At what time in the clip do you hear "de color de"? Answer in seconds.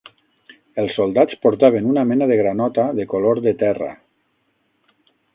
3.01-3.53